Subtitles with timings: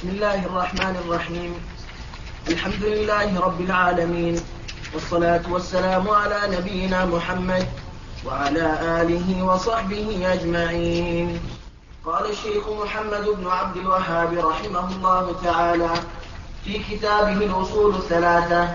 [0.00, 1.52] بسم الله الرحمن الرحيم.
[2.48, 4.40] الحمد لله رب العالمين.
[4.94, 7.66] والصلاة والسلام على نبينا محمد
[8.24, 8.66] وعلى
[9.02, 11.40] آله وصحبه أجمعين.
[12.06, 15.90] قال الشيخ محمد بن عبد الوهاب رحمه الله تعالى
[16.64, 18.68] في كتابه الأصول الثلاثة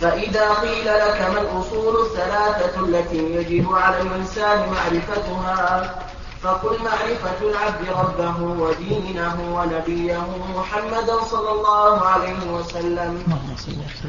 [0.00, 5.94] فإذا قيل لك ما الأصول الثلاثة التي يجب على الإنسان معرفتها
[6.42, 13.22] فقل معرفة العبد ربه ودينه ونبيه محمدا صلى الله عليه وسلم.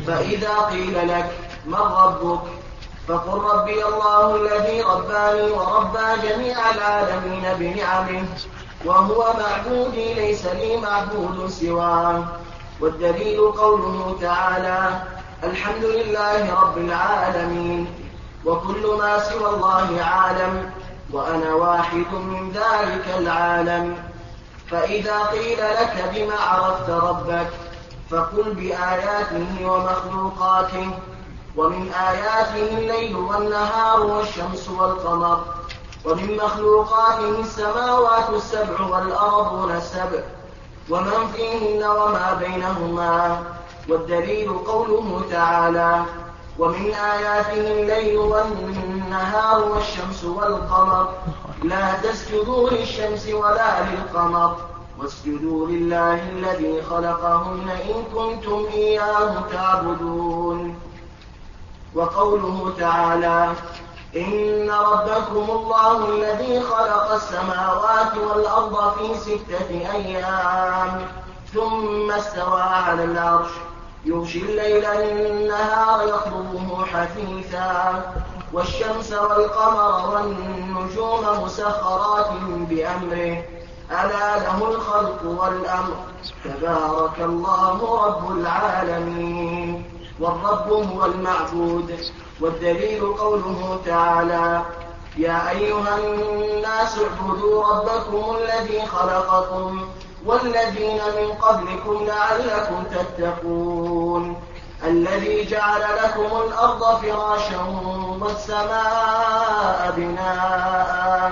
[0.07, 1.31] فإذا قيل لك
[1.65, 2.41] من ربك
[3.07, 8.25] فقل ربي الله الذي رباني وربى جميع العالمين بنعمه
[8.85, 12.23] وهو معبودي ليس لي معبود سواه.
[12.81, 15.01] والدليل قوله تعالى
[15.43, 17.87] الحمد لله رب العالمين
[18.45, 20.71] وكل ما سوى الله عالم.
[21.13, 23.97] وأنا واحد من ذلك العالم.
[24.71, 27.47] فإذا قيل لك بما عرفت ربك
[28.09, 30.91] فقل بآياته ومخلوقاته.
[31.57, 35.43] ومن آياته الليل والنهار والشمس والقمر.
[36.05, 40.21] ومن مخلوقاته السماوات السبع والأرضون السبع
[40.89, 43.43] ومن فيهن وما بينهما.
[43.89, 46.03] والدليل قوله تعالى
[46.59, 51.09] ومن آياته الليل والنهار والشمس والقمر.
[51.63, 54.55] لا تسجدوا للشمس ولا للقمر.
[54.99, 60.79] واسجدوا لله الذي خلقهن إن كنتم إياه تعبدون.
[61.95, 63.53] وقوله تعالى
[64.15, 71.07] إن ربكم الله الذي خلق السماوات والأرض في ستة أيام
[71.53, 73.51] ثم استوى على العرش.
[74.05, 78.01] يغشي الليل النهار يطلبه حثيثا
[78.53, 82.27] والشمس والقمر والنجوم مسخرات
[82.69, 83.43] بأمره.
[83.91, 85.95] ألا له الخلق والأمر.
[86.43, 89.83] تبارك الله رب العالمين.
[90.19, 91.99] والرب هو المعبود.
[92.41, 94.61] والدليل قوله تعالى
[95.17, 99.87] يا أيها الناس اعبدوا ربكم الذي خلقكم
[100.25, 104.35] والذين من قبلكم لعلكم تتقون.
[104.87, 107.61] الذي جعل لكم الأرض فراشا
[108.21, 111.31] والسماء بناء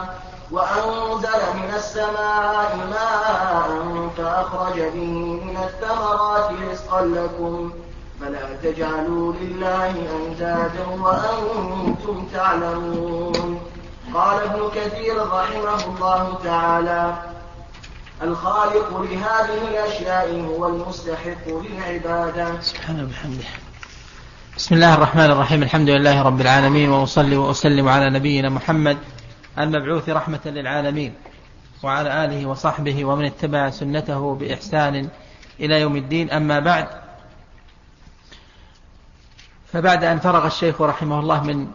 [0.51, 3.69] وأنزل من السماء ماء
[4.17, 7.71] فأخرج به من الثمرات رزقا لكم.
[8.21, 13.59] فلا تجعلوا لله أندادا وأنتم تعلمون.
[14.13, 17.30] قال ابن كثير رحمه الله تعالى
[18.23, 22.61] الخالق لهذه الأشياء هو المستحق للعبادة.
[22.61, 23.45] سبحانه وبحمده
[24.57, 25.63] بسم الله الرحمن الرحيم.
[25.63, 28.97] الحمد لله رب العالمين وأصلي وأسلم على نبينا محمد
[29.59, 31.13] المبعوث رحمة للعالمين
[31.83, 35.09] وعلى آله وصحبه ومن اتبع سنته بإحسان
[35.59, 36.31] إلى يوم الدين.
[36.31, 36.87] أما بعد
[39.73, 41.67] فبعد أن فرغ الشيخ رحمه الله من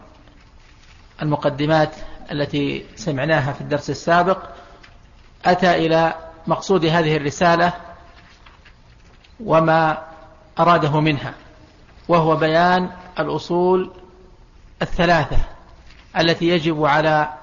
[1.22, 1.96] المقدمات
[2.32, 4.38] التي سمعناها في الدرس السابق
[5.44, 6.14] أتى إلى
[6.46, 7.72] مقصود هذه الرسالة
[9.40, 10.02] وما
[10.58, 11.34] أراده منها
[12.08, 13.90] وهو بيان الأصول
[14.82, 15.38] الثلاثة
[16.18, 17.34] التي يجب على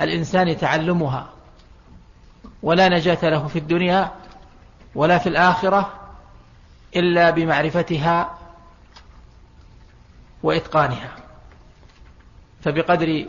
[0.00, 1.28] الإنسان تعلمها
[2.62, 4.12] ولا نجاة له في الدنيا
[4.94, 5.92] ولا في الآخرة
[6.96, 8.38] إلا بمعرفتها
[10.42, 11.10] وإتقانها.
[12.62, 13.26] فبقدر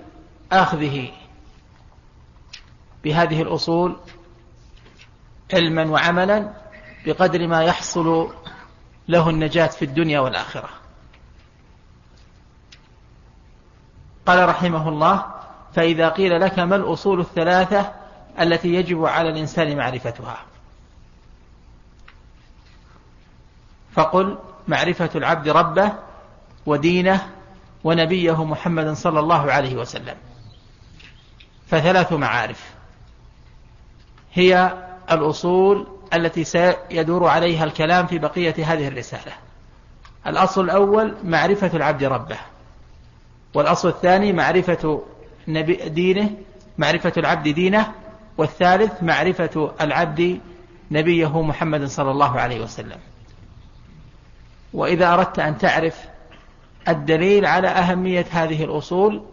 [0.51, 1.11] أخذه
[3.03, 3.97] بهذه الأصول
[5.53, 6.53] علما وعملا
[7.05, 8.33] بقدر ما يحصل
[9.07, 10.69] له النجاة في الدنيا والآخرة.
[14.25, 15.25] قال رحمه الله
[15.73, 17.91] فإذا قيل لك ما الأصول الثلاثة
[18.39, 20.37] التي يجب على الإنسان معرفتها؟
[23.91, 25.93] فقل معرفة العبد ربه
[26.65, 27.29] ودينه
[27.83, 30.15] ونبيه محمد صلى الله عليه وسلم.
[31.67, 32.73] فثلاث معارف.
[34.33, 34.73] هي
[35.11, 39.31] الأصول التي سيدور عليها الكلام في بقية هذه الرسالة.
[40.27, 42.37] الأصل الأول معرفة العبد ربه.
[43.53, 45.03] والأصل الثاني معرفة
[45.87, 46.29] دينه
[46.77, 47.91] معرفة العبد دينه.
[48.37, 50.39] والثالث معرفة العبد
[50.91, 52.97] نبيه محمد صلى الله عليه وسلم.
[54.73, 56.05] وإذا أردت أن تعرف
[56.87, 59.23] الدليل على أهمية هذه الأصول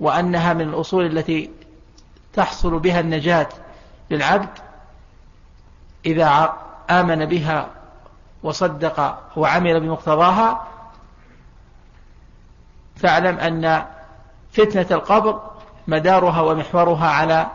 [0.00, 1.50] وأنها من الأصول التي
[2.32, 3.48] تحصل بها النجاة
[4.10, 4.58] للعبد
[6.06, 6.56] إذا
[6.90, 7.70] آمن بها
[8.42, 10.68] وصدق وعمل بمقتضاها.
[12.96, 13.86] فاعلم أن
[14.52, 15.50] فتنة القبر
[15.86, 17.50] مدارها ومحورها على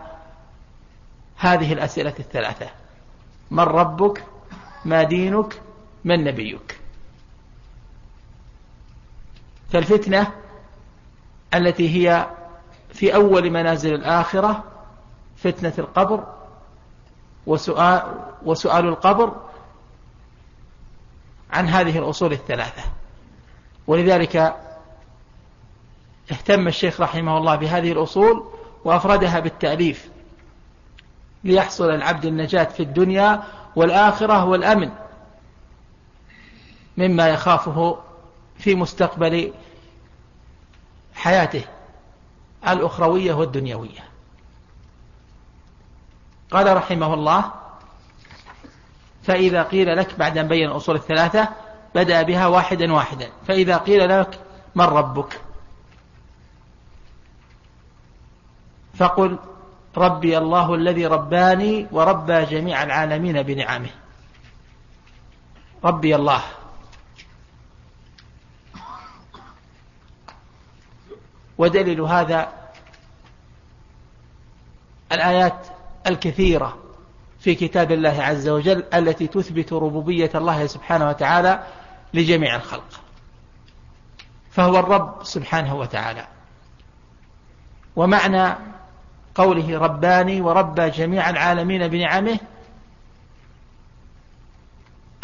[1.38, 2.70] هذه الأسئلة الثلاثة.
[3.52, 4.24] من ربك؟
[4.86, 5.62] ما دينك؟
[6.06, 6.80] من نبيك.
[9.72, 10.32] فالفتنة
[11.54, 12.28] التي هي
[12.96, 14.64] في أول منازل الآخرة
[15.38, 16.24] فتنة القبر
[17.48, 18.02] وسؤال,
[18.46, 19.36] وسؤال القبر
[21.52, 22.84] عن هذه الأصول الثلاثة.
[23.88, 24.56] ولذلك
[26.32, 28.46] اهتم الشيخ رحمه الله بهذه الأصول
[28.86, 30.10] وأفردها بالتأليف
[31.44, 33.44] ليحصل العبد النجاة في الدنيا
[33.76, 34.92] والآخرة والأمن
[36.98, 37.98] مما يخافه
[38.58, 39.54] في مستقبل
[41.16, 41.64] حياته.
[42.68, 44.04] الأخروية والدنيوية.
[46.52, 47.52] قال رحمه الله
[49.24, 51.50] فإذا قيل لك بعد أن بين الأصول الثلاثة
[51.96, 54.40] بدأ بها واحدا واحدا فإذا قيل لك
[54.76, 55.42] من ربك؟
[58.96, 59.38] فقل
[59.98, 63.90] ربي الله الذي رباني وربى جميع العالمين بنعمه.
[65.84, 66.42] ربي الله.
[71.58, 72.52] ودليل هذا
[75.12, 75.68] الآيات
[76.08, 76.78] الكثيرة
[77.40, 81.64] في كتاب الله عز وجل التي تثبت ربوبية الله سبحانه وتعالى
[82.14, 83.02] لجميع الخلق.
[84.52, 86.28] فهو الرب سبحانه وتعالى.
[87.96, 88.56] ومعنى
[89.36, 92.40] قوله رباني وربى جميع العالمين بنعمه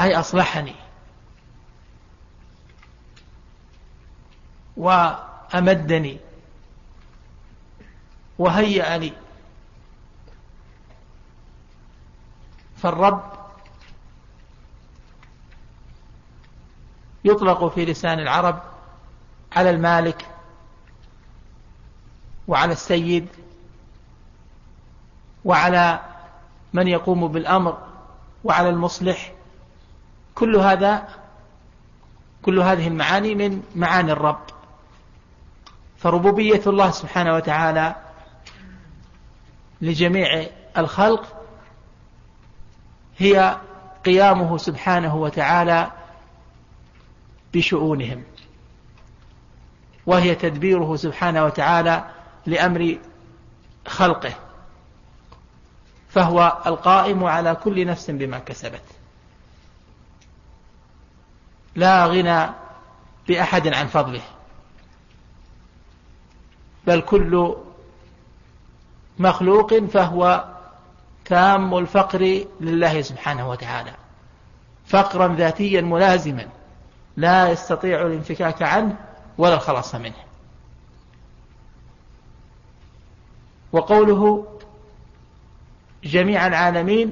[0.02, 0.76] أي أصلحني.
[5.54, 6.20] وأمدني
[8.40, 9.14] وهيأ لي.
[12.78, 13.24] فالرب
[17.26, 18.62] يطلق في لسان العرب
[19.52, 20.26] على المالك
[22.48, 23.28] وعلى السيد
[25.46, 26.00] وعلى
[26.74, 27.88] من يقوم بالأمر
[28.44, 29.34] وعلى المصلح.
[30.36, 31.08] كل هذا
[32.44, 34.51] كل هذه المعاني من معاني الرب.
[36.02, 37.96] فربوبية الله سبحانه وتعالى
[39.82, 41.38] لجميع الخلق
[43.18, 43.58] هي
[44.06, 45.92] قيامه سبحانه وتعالى
[47.54, 48.24] بشؤونهم
[50.06, 52.06] وهي تدبيره سبحانه وتعالى
[52.46, 52.98] لأمر
[53.88, 54.34] خلقه
[56.10, 58.84] فهو القائم على كل نفس بما كسبت.
[61.76, 62.50] لا غنى
[63.28, 64.22] بأحد عن فضله.
[66.88, 67.56] بل كل
[69.20, 70.46] مخلوق فهو
[71.26, 73.94] تام الفقر لله سبحانه وتعالى.
[74.86, 76.48] فقرا ذاتيا ملازما
[77.18, 78.96] لا يستطيع الانفكاك عنه
[79.38, 80.24] ولا الخلاص منه.
[83.72, 84.48] وقوله
[86.04, 87.12] جميع العالمين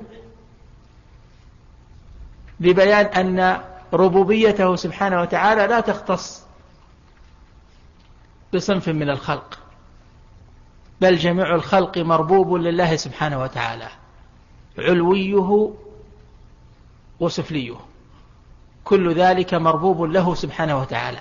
[2.59, 3.61] لبيان أن
[3.93, 6.43] ربوبيته سبحانه وتعالى لا تختص
[8.53, 9.58] بصنف من الخلق.
[11.01, 13.89] بل جميع الخلق مربوب لله سبحانه وتعالى.
[14.77, 15.73] علويه
[17.19, 17.75] وسفليه.
[18.83, 21.19] كل ذلك مربوب له سبحانه وتعالى.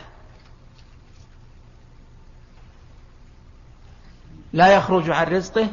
[4.53, 5.69] لا يخرج عن رزقه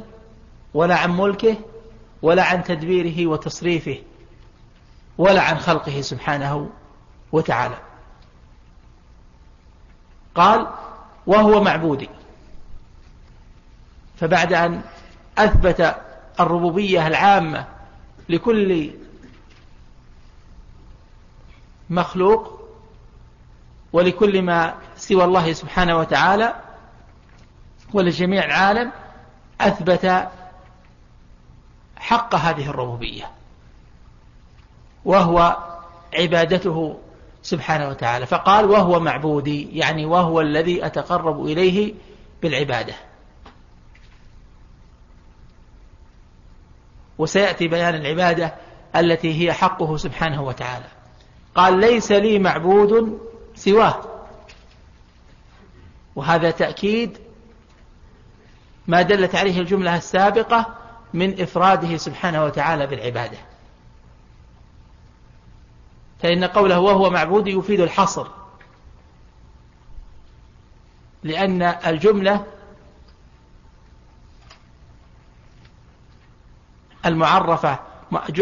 [0.73, 1.57] ولا عن ملكه
[2.21, 3.97] ولا عن تدبيره وتصريفه
[5.17, 6.69] ولا عن خلقه سبحانه
[7.31, 7.77] وتعالى.
[10.35, 10.67] قال
[11.27, 12.09] وهو معبودي.
[14.17, 14.81] فبعد أن
[15.37, 15.95] أثبت
[16.39, 17.65] الربوبية العامة
[18.29, 18.91] لكل
[21.89, 22.69] مخلوق
[23.93, 26.55] ولكل ما سوى الله سبحانه وتعالى
[27.93, 28.91] ولجميع العالم
[29.61, 30.29] أثبت
[31.97, 33.31] حق هذه الربوبية
[35.05, 35.57] وهو
[36.13, 36.99] عبادته
[37.41, 38.25] سبحانه وتعالى.
[38.25, 41.93] فقال وهو معبودي يعني وهو الذي أتقرب إليه
[42.41, 42.93] بالعبادة.
[47.17, 48.53] وسيأتي بيان العبادة
[48.95, 50.85] التي هي حقه سبحانه وتعالى.
[51.55, 53.19] قال ليس لي معبود
[53.55, 54.01] سواه.
[56.15, 57.17] وهذا تأكيد
[58.87, 60.75] ما دلت عليه الجملة السابقة
[61.13, 63.37] من إفراده سبحانه وتعالى بالعبادة.
[66.21, 68.27] فإن قوله وهو معبود يفيد الحصر
[71.23, 72.45] لأن الجملة
[77.05, 77.79] المعرفة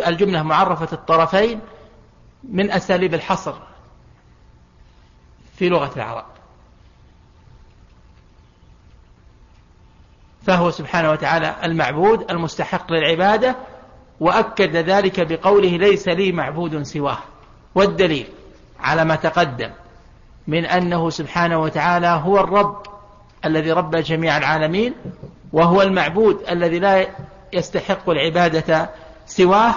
[0.07, 1.59] الجملة معرفة الطرفين
[2.43, 3.53] من أساليب الحصر
[5.55, 6.25] في لغة العرب.
[10.45, 13.55] فهو سبحانه وتعالى المعبود المستحق للعبادة
[14.19, 17.17] وأكد ذلك بقوله ليس لي معبود سواه.
[17.75, 18.27] والدليل
[18.79, 19.71] على ما تقدم
[20.47, 22.83] من أنه سبحانه وتعالى هو الرب
[23.45, 24.93] الذي رب جميع العالمين
[25.53, 27.07] وهو المعبود الذي لا
[27.53, 28.89] يستحق العبادة
[29.25, 29.75] سواه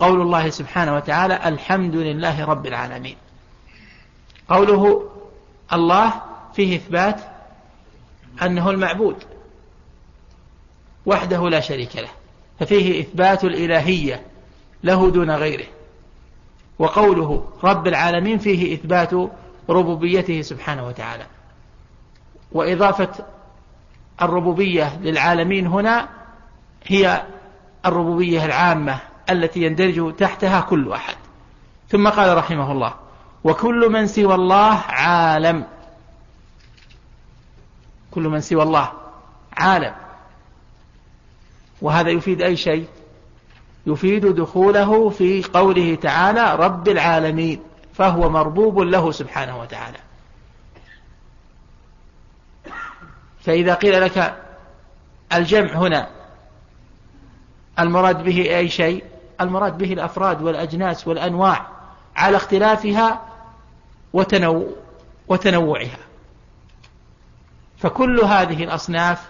[0.00, 3.16] قول الله سبحانه وتعالى الحمد لله رب العالمين.
[4.48, 5.10] قوله
[5.72, 6.12] الله
[6.54, 7.20] فيه إثبات
[8.42, 9.16] أنه المعبود
[11.06, 12.08] وحده لا شريك له
[12.60, 14.22] ففيه إثبات الإلهية
[14.82, 15.66] له دون غيره.
[16.78, 19.10] وقوله رب العالمين فيه إثبات
[19.68, 21.26] ربوبيته سبحانه وتعالى.
[22.52, 23.12] وإضافة
[24.22, 26.19] الربوبية للعالمين هنا
[26.86, 27.22] هي
[27.86, 31.14] الربوبية العامة التي يندرج تحتها كل أحد.
[31.88, 32.94] ثم قال رحمه الله
[33.44, 35.66] وكل من سوى الله عالم.
[38.10, 38.92] كل من سوى الله
[39.56, 39.94] عالم.
[41.82, 42.88] وهذا يفيد أي شيء؟
[43.86, 47.62] يفيد دخوله في قوله تعالى رب العالمين
[47.94, 49.98] فهو مربوب له سبحانه وتعالى.
[53.40, 54.36] فإذا قيل لك
[55.32, 56.19] الجمع هنا
[57.80, 59.04] المراد به أي شيء؟
[59.40, 61.66] المراد به الأفراد والأجناس والأنواع
[62.16, 63.20] على اختلافها
[64.12, 64.66] وتنوع
[65.28, 65.98] وتنوعها.
[67.78, 69.28] فكل هذه الأصناف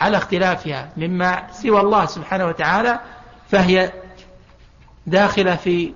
[0.00, 3.00] على اختلافها مما سوى الله سبحانه وتعالى
[3.48, 3.92] فهي
[5.06, 5.92] داخلة في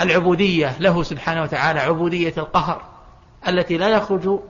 [0.00, 2.82] العبودية له سبحانه وتعالى عبودية القهر
[3.48, 4.40] التي لا يخرج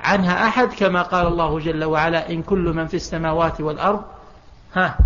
[0.00, 4.02] عنها أحد كما قال الله جل وعلا إن كل من في السماوات والأرض
[4.74, 4.96] ها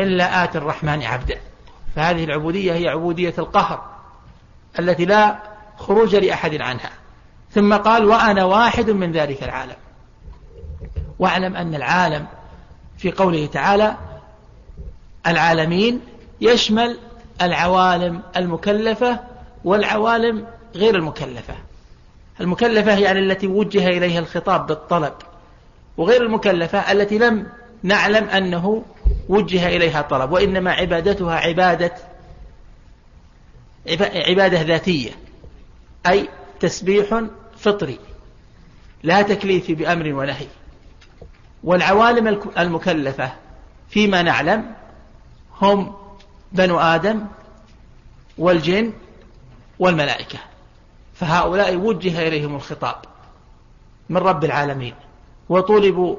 [0.00, 1.38] إلا آت الرحمن عبدا.
[1.96, 3.84] فهذه العبودية هي عبودية القهر
[4.78, 5.38] التي لا
[5.76, 6.90] خروج لأحد عنها.
[7.50, 9.76] ثم قال وأنا واحد من ذلك العالم.
[11.18, 12.26] واعلم أن العالم
[12.98, 13.96] في قوله تعالى
[15.26, 16.00] العالمين
[16.40, 16.98] يشمل
[17.42, 19.20] العوالم المكلفة
[19.64, 21.54] والعوالم غير المكلفة.
[22.40, 25.12] المكلفة يعني التي وجه إليها الخطاب بالطلب
[25.96, 27.46] وغير المكلفة التي لم
[27.82, 28.82] نعلم أنه
[29.28, 31.94] وجه إليها طلب وإنما عبادتها عبادة
[34.00, 35.10] عبادة ذاتية
[36.06, 36.28] أي
[36.60, 37.24] تسبيح
[37.58, 37.98] فطري
[39.02, 40.46] لا تكليف بأمر ونهي.
[41.64, 43.32] والعوالم المكلفة
[43.88, 44.74] فيما نعلم
[45.60, 45.94] هم
[46.52, 47.26] بنو آدم
[48.38, 48.92] والجن
[49.78, 50.38] والملائكة.
[51.14, 52.96] فهؤلاء وجه إليهم الخطاب
[54.08, 54.94] من رب العالمين.
[55.48, 56.16] وطلبوا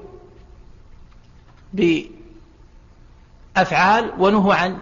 [3.58, 4.78] بأفعال ونهوا عن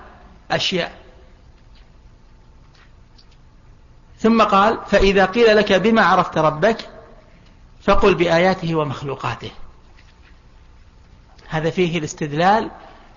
[0.51, 0.91] أشياء.
[4.19, 6.89] ثم قال فإذا قيل لك بما عرفت ربك
[7.81, 9.51] فقل بآياته ومخلوقاته.
[11.49, 12.71] هذا فيه الاستدلال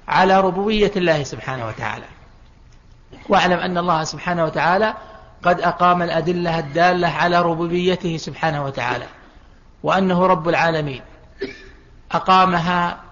[0.09, 2.07] على ربوبية الله سبحانه وتعالى.
[3.29, 4.95] واعلم أن الله سبحانه وتعالى
[5.43, 9.07] قد أقام الأدلة الدالة على ربوبيته سبحانه وتعالى
[9.83, 11.03] وأنه رب العالمين.
[12.13, 13.08] أقامها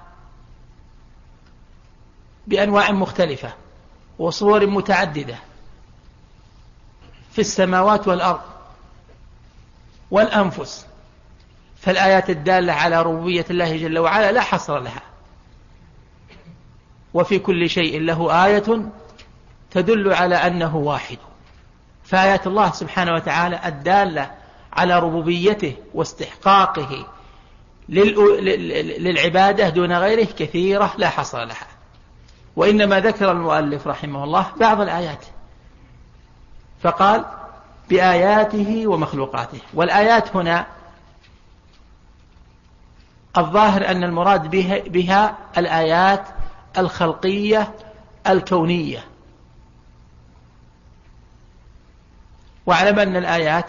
[2.47, 3.53] بأنواع مختلفة
[4.19, 5.39] وصور متعددة
[7.33, 8.41] في السماوات والأرض
[10.11, 10.87] والأنفس.
[11.81, 15.03] فالآيات الدالة على ربوبية الله جل وعلا لا حصر لها.
[17.15, 18.91] وفي كل شيء له آية
[19.71, 21.19] تدل على أنه واحد.
[22.05, 24.31] فآيات الله سبحانه وتعالى الدالة
[24.73, 27.07] على ربوبيته واستحقاقه
[27.89, 31.76] للعبادة دون غيره كثيرة لا حصر لها.
[32.57, 35.25] وإنما ذكر المؤلف رحمه الله بعض الآيات.
[36.83, 37.25] فقال
[37.89, 39.61] بآياته ومخلوقاته.
[39.75, 40.67] والآيات هنا
[43.39, 44.51] الظاهر أن المراد
[44.91, 46.25] بها الآيات
[46.79, 47.75] الخلقية
[48.27, 49.05] الكونية.
[52.67, 53.67] واعلم أن الآيات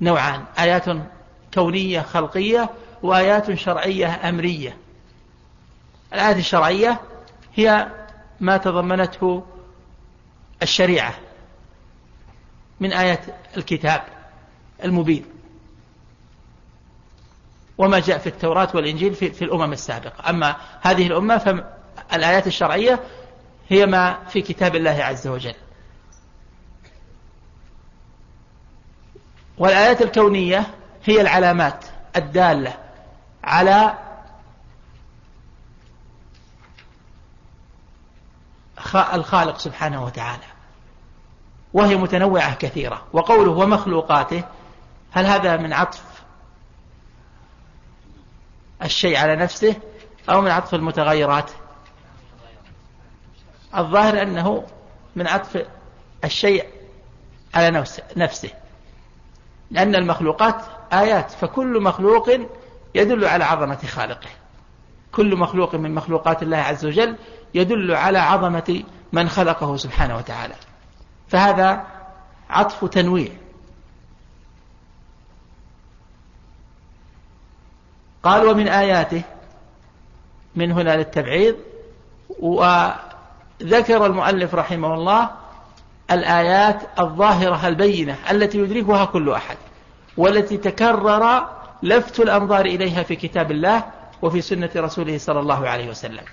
[0.00, 0.44] نوعان.
[0.58, 0.84] آيات
[1.54, 2.70] كونية خلقية
[3.02, 4.76] وآيات شرعية أمرية.
[6.12, 7.00] الآيات الشرعية
[7.54, 7.88] هي
[8.42, 9.44] ما تضمنته
[10.62, 11.14] الشريعة
[12.80, 13.20] من آيات
[13.56, 14.02] الكتاب
[14.84, 15.24] المبين.
[17.78, 20.30] وما جاء في التوراة والإنجيل في, في الأمم السابقة.
[20.30, 23.00] أما هذه الأمة فالآيات الشرعية
[23.68, 25.54] هي ما في كتاب الله عز وجل.
[29.58, 30.66] والآيات الكونية
[31.04, 31.84] هي العلامات
[32.16, 32.74] الدالة
[33.44, 33.98] على
[38.96, 40.44] الخالق سبحانه وتعالى.
[41.72, 43.02] وهي متنوعة كثيرة.
[43.12, 44.44] وقوله ومخلوقاته
[45.12, 46.02] هل هذا من عطف
[48.82, 49.76] الشيء على نفسه
[50.30, 51.50] أو من عطف المتغيرات؟
[53.76, 54.64] الظاهر أنه
[55.16, 55.66] من عطف
[56.24, 56.66] الشيء
[57.54, 57.84] على
[58.16, 58.50] نفسه.
[59.70, 62.30] لأن المخلوقات آيات فكل مخلوق
[62.94, 64.28] يدل على عظمة خالقه.
[65.12, 67.16] كل مخلوق من مخلوقات الله عز وجل
[67.54, 70.54] يدل على عظمة من خلقه سبحانه وتعالى.
[71.28, 71.86] فهذا
[72.50, 73.28] عطف تنويع.
[78.22, 79.22] قال ومن آياته
[80.56, 81.56] من هنا للتبعيض.
[82.40, 85.30] وذكر المؤلف رحمه الله
[86.10, 89.56] الآيات الظاهرة البينة التي يدركها كل أحد
[90.16, 91.46] والتي تكرر
[91.82, 93.84] لفت الأنظار إليها في كتاب الله
[94.22, 96.24] وفي سنة رسوله صلى الله عليه وسلم.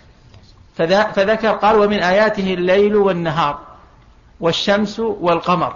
[1.14, 3.60] فذكر قال ومن آياته الليل والنهار
[4.40, 5.76] والشمس والقمر.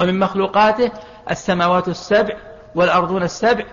[0.00, 0.90] ومن مخلوقاته
[1.30, 2.36] السماوات السبع
[2.74, 3.64] والأرضون السبع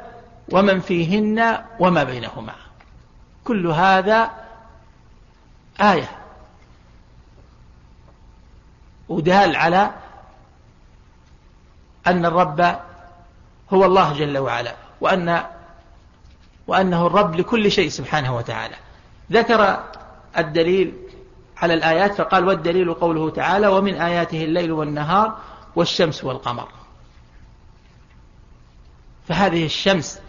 [0.51, 2.53] ومن فيهن وما بينهما.
[3.43, 4.31] كل هذا
[5.81, 6.11] آية
[9.09, 9.91] ودال على
[12.07, 12.79] أن الرب
[13.73, 15.43] هو الله جل وعلا وأن
[16.67, 18.75] وأنه الرب لكل شيء سبحانه وتعالى.
[19.31, 19.83] ذكر
[20.37, 20.93] الدليل
[21.57, 25.37] على الآيات فقال والدليل قوله تعالى ومن آياته الليل والنهار
[25.75, 26.67] والشمس والقمر.
[29.27, 30.19] فهذه الشمس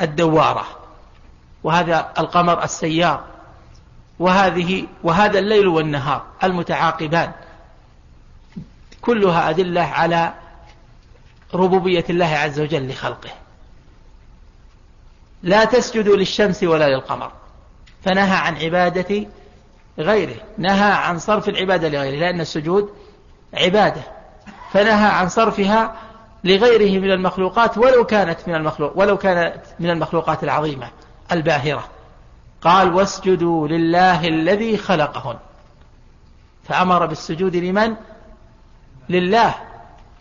[0.00, 0.66] الدوارة
[1.64, 3.24] وهذا القمر السيار
[4.18, 7.32] وهذه وهذا الليل والنهار المتعاقبان.
[9.00, 10.34] كلها أدلة على
[11.54, 13.30] ربوبية الله عز وجل لخلقه.
[15.42, 17.32] لا تسجدوا للشمس ولا للقمر.
[18.04, 19.26] فنهى عن عبادة
[19.98, 20.36] غيره.
[20.58, 22.90] نهى عن صرف العبادة لغيره لأن السجود
[23.54, 24.02] عبادة.
[24.72, 25.96] فنهى عن صرفها
[26.44, 30.90] لغيره من المخلوقات ولو كانت من المخلوق ولو كانت من المخلوقات العظيمة
[31.32, 31.84] الباهرة.
[32.62, 35.38] قال واسجدوا لله الذي خلقهن
[36.64, 37.96] فأمر بالسجود لمن؟
[39.08, 39.54] لله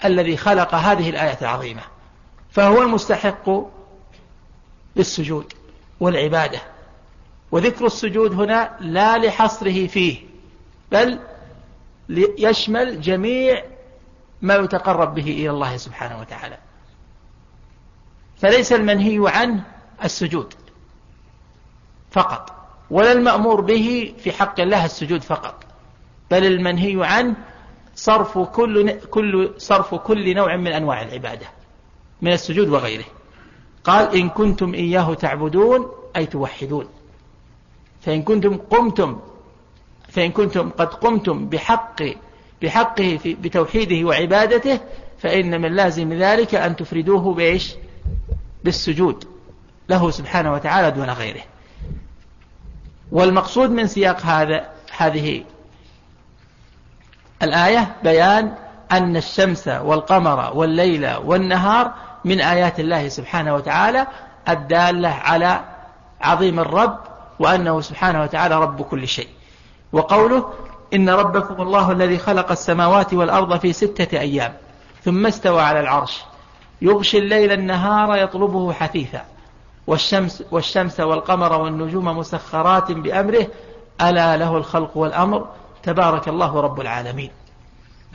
[0.05, 1.81] الذي خلق هذه الآية العظيمة.
[2.51, 3.50] فهو المستحق
[4.95, 5.53] للسجود
[5.99, 6.61] والعبادة.
[7.51, 10.17] وذكر السجود هنا لا لحصره فيه
[10.91, 11.19] بل
[12.37, 13.63] يشمل جميع
[14.41, 16.57] ما يتقرب به إلى الله سبحانه وتعالى.
[18.37, 19.63] فليس المنهي عنه
[20.03, 20.53] السجود
[22.11, 22.55] فقط
[22.91, 25.63] ولا المأمور به في حق الله السجود فقط
[26.31, 27.35] بل المنهي عنه
[27.95, 31.47] صرف كل كل صرف كل نوع من أنواع العبادة
[32.21, 33.05] من السجود وغيره.
[33.83, 36.85] قال إن كنتم إياه تعبدون أي توحدون.
[38.01, 39.20] فإن كنتم قمتم
[40.09, 42.03] فإن كنتم قد قمتم بحق
[42.61, 44.79] بحقه في بتوحيده وعبادته
[45.20, 47.75] فإن من لازم ذلك أن تفردوه بإيش
[48.63, 49.24] بالسجود
[49.89, 51.42] له سبحانه وتعالى دون غيره.
[53.11, 55.44] والمقصود من سياق هذا هذه
[57.42, 58.55] الآية بيان
[58.92, 61.94] أن الشمس والقمر والليل والنهار
[62.25, 64.08] من آيات الله سبحانه وتعالى
[64.50, 65.60] الدالة على
[66.22, 67.00] عظيم الرب
[67.40, 69.27] وأنه سبحانه وتعالى رب كل شيء.
[69.92, 70.53] وقوله
[70.94, 74.53] إن ربكم الله الذي خلق السماوات والأرض في ستة أيام
[75.03, 76.22] ثم استوى على العرش.
[76.82, 79.22] يغشي الليل النهار يطلبه حثيثا.
[79.88, 83.48] والشمس, والشمس والقمر والنجوم مسخرات بأمره.
[84.01, 85.48] ألا له الخلق والأمر.
[85.84, 87.32] تبارك الله رب العالمين.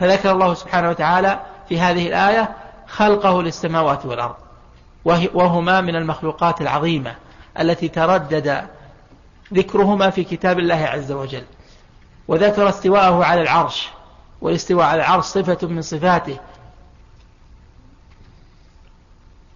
[0.00, 4.34] فذكر الله سبحانه وتعالى في هذه الآية خلقه للسماوات والأرض.
[5.34, 7.16] وهما من المخلوقات العظيمة
[7.60, 8.66] التي تردد
[9.54, 11.44] ذكرهما في كتاب الله عز وجل.
[12.28, 13.88] وذكر استواءه على العرش
[14.40, 16.38] والاستواء على العرش صفة من صفاته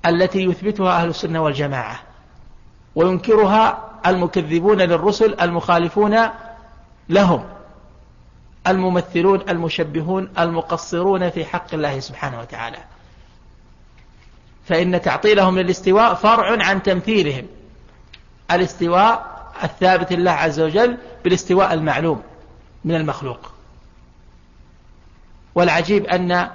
[0.06, 2.00] التي يثبتها أهل السنة والجماعة.
[2.94, 6.18] وينكرها المكذبون للرسل المخالفون
[7.08, 7.44] لهم.
[8.66, 12.78] الممثلون المشبهون المقصرون في حق الله سبحانه وتعالى.
[14.68, 17.46] فإن تعطيلهم للاستواء فرع عن تمثيلهم.
[18.50, 22.22] الاستواء الثابت لله عز وجل بالاستواء المعلوم
[22.84, 23.52] من المخلوق.
[25.54, 26.50] والعجيب أن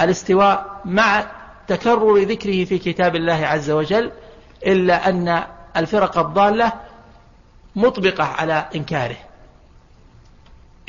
[0.00, 1.26] الاستواء مع
[1.68, 4.12] تكرر ذكره في كتاب الله عز وجل
[4.66, 5.44] إلا أن
[5.76, 6.72] الفرق الضالة
[7.76, 9.16] مطبقة على إنكاره.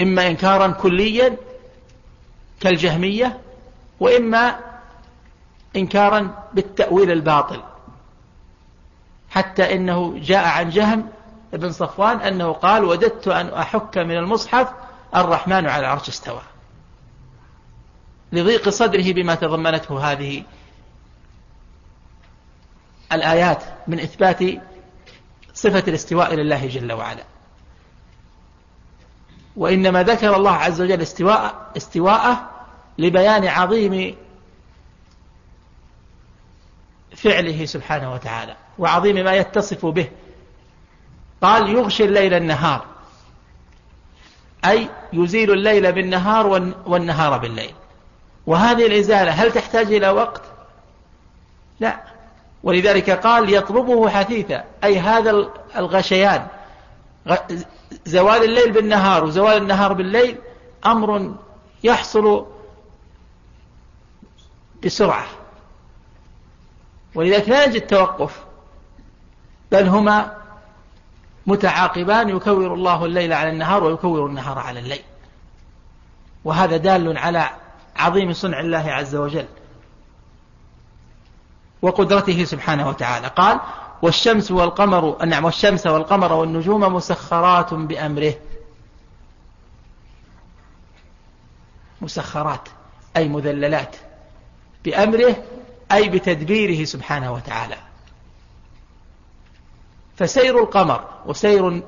[0.02, 1.38] إما إنكارا كليا
[2.60, 3.40] كالجهمية
[4.00, 4.73] وإما
[5.76, 7.62] إنكارا بالتأويل الباطل.
[9.30, 11.10] حتى إنه جاء عن جهم
[11.54, 14.74] بن صفوان أنه قال وددت أن أحك من المصحف
[15.16, 16.42] الرحمن على العرش استوى.
[18.32, 20.44] لضيق صدره بما تضمنته هذه
[23.12, 24.44] الآيات من إثبات
[25.54, 27.24] صفة الاستواء لله جل وعلا.
[29.56, 32.50] وإنما ذكر الله عز وجل استواء استواءه
[32.98, 34.16] لبيان عظيم
[37.24, 40.10] فعله سبحانه وتعالى وعظيم ما يتصف به.
[41.42, 42.86] قال يغشي الليل النهار.
[44.66, 46.48] أي يزيل الليل بالنهار
[46.86, 47.74] والنهار بالليل.
[48.48, 50.42] وهذه الإزالة هل تحتاج إلى وقت؟
[51.80, 52.04] لا.
[52.64, 54.64] ولذلك قال يطلبه حثيثا.
[54.84, 56.48] أي هذا الغشيان.
[58.06, 60.38] زوال الليل بالنهار وزوال النهار بالليل
[60.86, 61.36] أمر
[61.84, 62.46] يحصل
[64.86, 65.26] بسرعة.
[67.16, 68.44] ولذلك لا يجد توقف
[69.72, 70.38] بل هما
[71.48, 75.02] متعاقبان يكور الله الليل على النهار ويكور النهار على الليل.
[76.46, 77.50] وهذا دال على
[77.96, 79.46] عظيم صنع الله عز وجل
[81.82, 83.28] وقدرته سبحانه وتعالى.
[83.28, 83.60] قال
[84.02, 88.34] والشمس والقمر نعم والشمس والقمر والنجوم مسخرات بأمره.
[92.02, 92.70] مسخرات
[93.18, 93.96] أي مذللات
[94.86, 95.36] بأمره
[95.92, 97.78] أي بتدبيره سبحانه وتعالى.
[100.18, 101.84] فسير القمر وسير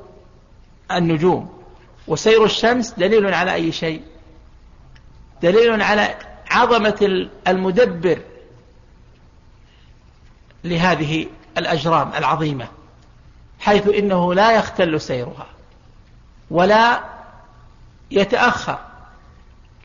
[0.91, 1.63] النجوم
[2.07, 4.01] وسير الشمس دليل على أي شيء؟
[5.41, 6.15] دليل على
[6.51, 8.21] عظمة المدبر
[10.63, 11.27] لهذه
[11.57, 12.67] الأجرام العظيمة
[13.59, 15.47] حيث إنه لا يختل سيرها
[16.51, 17.03] ولا
[18.11, 18.79] يتأخر.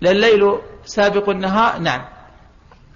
[0.01, 2.05] لا الليل سابق النهار نعم.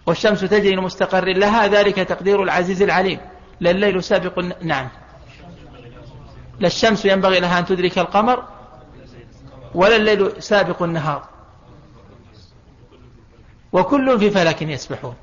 [0.07, 3.21] والشمس تجري لمستقر لها ذلك تقدير العزيز العليم.
[3.61, 4.89] لا الليل سابق نعم.
[6.61, 8.45] لا الشمس ينبغي لها أن تدرك القمر
[9.75, 11.29] ولا الليل سابق النهار.
[13.73, 15.15] وكل في فلك يسبحون.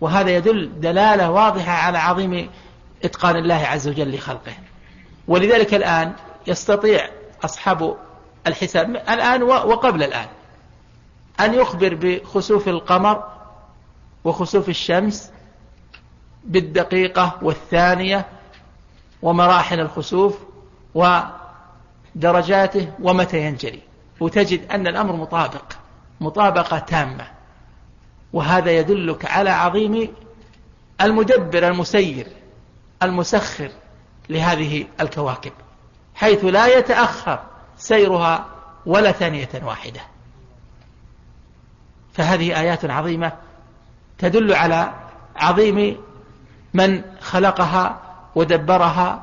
[0.00, 2.50] وهذا يدل دلالة واضحة على عظيم
[3.04, 4.52] إتقان الله عز وجل لخلقه.
[5.28, 6.12] ولذلك الآن
[6.46, 7.10] يستطيع
[7.44, 7.96] أصحاب
[8.46, 10.26] الحساب الآن وقبل الآن
[11.40, 13.35] أن يخبر بخسوف القمر
[14.26, 15.32] وخسوف الشمس
[16.44, 18.26] بالدقيقة والثانية
[19.22, 20.38] ومراحل الخسوف
[20.94, 23.80] ودرجاته ومتى ينجلي
[24.20, 25.72] وتجد أن الأمر مطابق
[26.20, 27.26] مطابقة تامة.
[28.32, 30.14] وهذا يدلك على عظيم
[31.00, 32.26] المدبر المسير
[33.02, 33.70] المسخر
[34.28, 35.52] لهذه الكواكب
[36.14, 37.40] حيث لا يتأخر
[37.76, 38.46] سيرها
[38.86, 40.00] ولا ثانية واحدة.
[42.12, 43.32] فهذه آيات عظيمة
[44.18, 44.92] تدل على
[45.36, 45.96] عظيم
[46.74, 48.00] من خلقها
[48.34, 49.22] ودبرها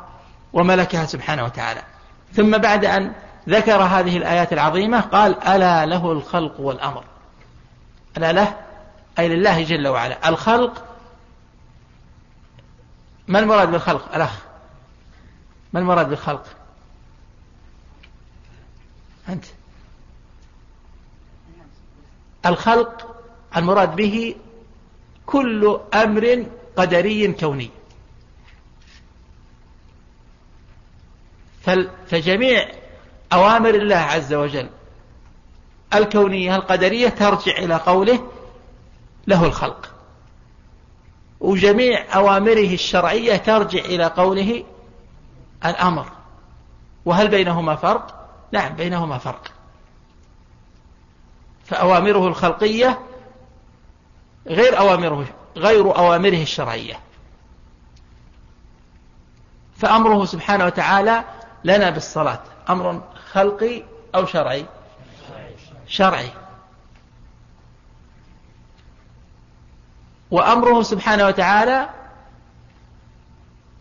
[0.54, 1.82] وملكها سبحانه وتعالى.
[2.34, 3.14] ثم بعد أن
[3.50, 7.04] ذكر هذه الآيات العظيمة قال ألا له الخلق والأمر.
[8.18, 8.56] ألا له
[9.20, 10.30] أي لله جل وعلا.
[10.30, 10.86] الخلق
[13.28, 14.40] ما المراد بالخلق؟ الأخ
[15.74, 16.46] ما المراد بالخلق؟
[19.30, 19.46] أنت.
[22.46, 23.16] الخلق
[23.58, 24.36] المراد به
[25.26, 26.46] كل أمر
[26.78, 27.70] قدري كوني.
[32.08, 32.72] فجميع
[33.34, 34.70] أوامر الله عز وجل
[35.94, 38.32] الكونية القدرية ترجع إلى قوله
[39.28, 39.90] له الخلق.
[41.40, 44.64] وجميع أوامره الشرعية ترجع إلى قوله
[45.66, 46.06] الأمر.
[47.06, 49.52] وهل بينهما فرق؟ نعم بينهما فرق.
[51.66, 53.00] فأوامره الخلقية
[54.48, 55.26] غير أوامره
[55.58, 57.00] غير أوامره الشرعية.
[59.78, 61.24] فأمره سبحانه وتعالى
[61.64, 62.40] لنا بالصلاة.
[62.70, 63.02] أمر
[63.32, 63.84] خلقي
[64.16, 64.66] أو شرعي؟
[65.88, 66.30] شرعي.
[70.32, 71.90] وأمره سبحانه وتعالى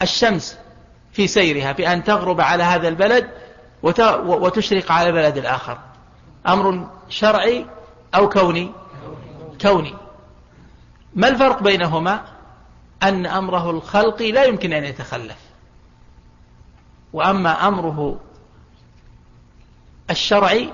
[0.02, 0.58] الشمس
[1.12, 3.30] في سيرها بأن تغرب على هذا البلد
[3.82, 5.78] وتشرق على البلد الآخر.
[6.46, 7.66] أمر شرعي
[8.14, 8.72] أو كوني؟
[9.60, 9.94] كوني.
[11.14, 12.24] ما الفرق بينهما؟
[13.02, 15.38] أن أمره الخلقي لا يمكن أن يتخلف.
[17.12, 18.20] وأما أمره
[20.10, 20.72] الشرعي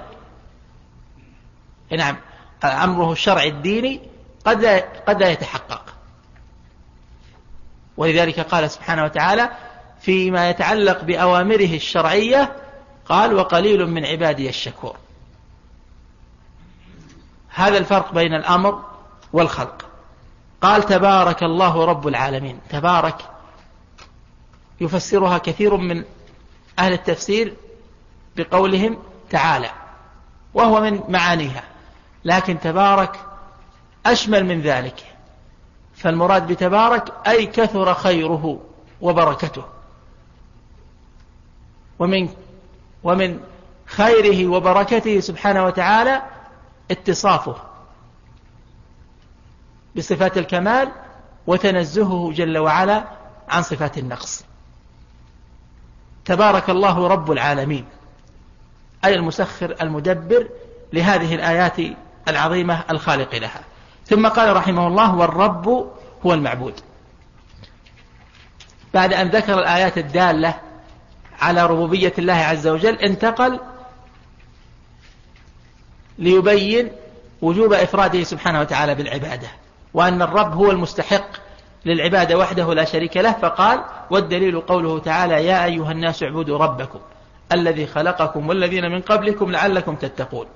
[1.97, 2.17] نعم
[2.65, 4.01] أمره الشرعي الديني
[4.45, 5.95] قد لا, قد لا يتحقق.
[7.97, 9.51] ولذلك قال سبحانه وتعالى
[10.01, 12.57] فيما يتعلق بأوامره الشرعية
[13.07, 14.97] قال وقليل من عبادي الشكور.
[17.49, 18.85] هذا الفرق بين الأمر
[19.33, 19.88] والخلق.
[20.63, 22.61] قال تبارك الله رب العالمين.
[22.71, 23.17] تبارك
[24.81, 26.05] يفسرها كثير من
[26.79, 27.55] أهل التفسير
[28.37, 28.99] بقولهم
[29.31, 29.71] تعالى
[30.55, 31.65] وهو من معانيها
[32.25, 33.17] لكن تبارك
[34.07, 35.05] أشمل من ذلك.
[35.95, 38.61] فالمراد بتبارك أي كثر خيره
[39.01, 39.65] وبركته.
[41.99, 42.29] ومن
[43.05, 43.41] ومن
[43.87, 46.23] خيره وبركته سبحانه وتعالى
[46.91, 47.68] اتصافه.
[49.97, 50.89] بصفات الكمال
[51.47, 53.05] وتنزهه جل وعلا
[53.49, 54.45] عن صفات النقص.
[56.25, 57.85] تبارك الله رب العالمين
[59.05, 60.49] أي المسخر المدبر
[60.93, 61.77] لهذه الآيات
[62.29, 63.61] العظيمة الخالق لها.
[64.07, 65.69] ثم قال رحمه الله والرب
[66.27, 66.81] هو المعبود.
[68.95, 70.61] بعد أن ذكر الآيات الدالة
[71.41, 73.61] على ربوبية الله عز وجل انتقل
[76.19, 76.93] ليبين
[77.43, 79.49] وجوب إفراده سبحانه وتعالى بالعبادة.
[79.95, 81.29] وأن الرب هو المستحق
[81.85, 86.99] للعبادة وحده لا شريك له فقال والدليل قوله تعالى يا أيها الناس اعبدوا ربكم
[87.53, 90.47] الذي خلقكم والذين من قبلكم لعلكم تتقون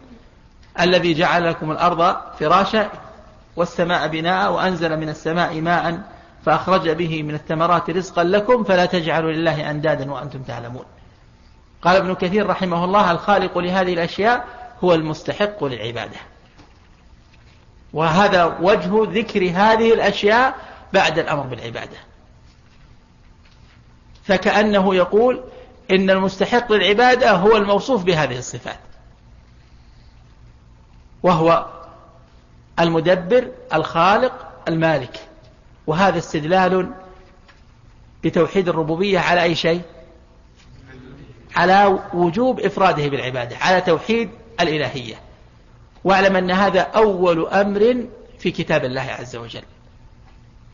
[0.80, 2.90] الذي جعل لكم الأرض فراشا
[3.56, 6.02] والسماء بناء وأنزل من السماء ماء
[6.46, 10.84] فأخرج به من الثمرات رزقا لكم فلا تجعلوا لله أندادا وأنتم تعلمون.
[11.82, 14.44] قال ابن كثير رحمه الله الخالق لهذه الأشياء
[14.84, 16.16] هو المستحق للعبادة.
[17.92, 20.54] وهذا وجه ذكر هذه الأشياء
[20.92, 21.96] بعد الأمر بالعبادة.
[24.24, 25.44] فكأنه يقول
[25.90, 28.78] إن المستحق للعبادة هو الموصوف بهذه الصفات.
[31.22, 31.66] وهو
[32.80, 35.20] المدبر الخالق المالك.
[35.86, 36.90] وهذا استدلال
[38.24, 39.82] بتوحيد الربوبية على أي شيء؟
[41.56, 45.14] على وجوب إفراده بالعبادة على توحيد الإلهية.
[46.04, 48.06] واعلم أن هذا أول أمر
[48.38, 49.62] في كتاب الله عز وجل.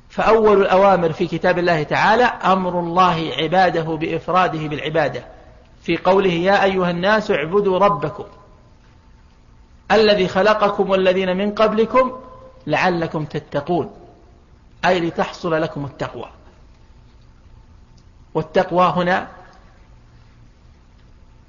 [0.08, 5.24] فأول الأوامر في كتاب الله تعالى أمر الله عباده بإفراده بالعبادة.
[5.82, 8.24] في قوله يا أيها الناس اعبدوا ربكم
[9.92, 12.20] الذي خلقكم والذين من قبلكم
[12.66, 13.90] لعلكم تتقون
[14.84, 16.30] أي لتحصل لكم التقوى.
[18.34, 19.28] والتقوى هنا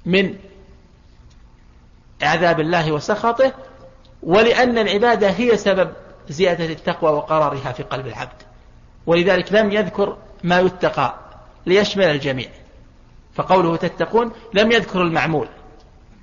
[0.06, 0.36] من
[2.22, 3.52] عذاب الله وسخطه
[4.22, 5.92] ولأن العبادة هي سبب
[6.28, 8.42] زيادة التقوى وقرارها في قلب العبد.
[9.06, 11.14] ولذلك لم يذكر ما يتقى
[11.66, 12.48] ليشمل الجميع.
[13.34, 15.48] فقوله تتقون لم يذكر المعمول.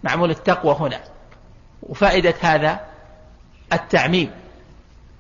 [0.04, 1.00] معمول التقوى هنا.
[1.84, 2.80] وفائدة هذا
[3.74, 4.32] التعميم.